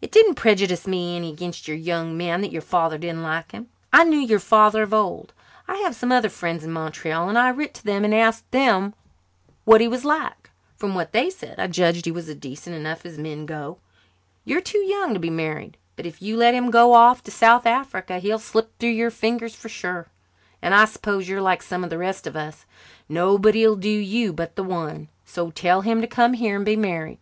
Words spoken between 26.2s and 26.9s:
here and be